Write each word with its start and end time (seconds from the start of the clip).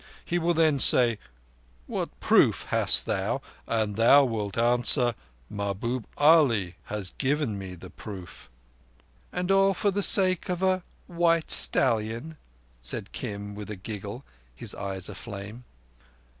He 0.25 0.39
will 0.39 0.55
then 0.55 0.79
say 0.79 1.19
'What 1.85 2.19
proof 2.19 2.65
hast 2.69 3.05
thou?' 3.05 3.39
and 3.67 3.95
thou 3.95 4.23
wilt 4.23 4.57
answer: 4.57 5.13
'Mahbub 5.47 6.05
Ali 6.17 6.73
has 6.85 7.13
given 7.19 7.55
me 7.59 7.75
the 7.75 7.91
proof.'" 7.91 8.49
"And 9.31 9.51
all 9.51 9.75
for 9.75 9.91
the 9.91 10.01
sake 10.01 10.49
of 10.49 10.63
a 10.63 10.81
white 11.05 11.51
stallion," 11.51 12.37
said 12.81 13.11
Kim, 13.11 13.53
with 13.53 13.69
a 13.69 13.75
giggle, 13.75 14.23
his 14.55 14.73
eyes 14.73 15.07
aflame. 15.07 15.65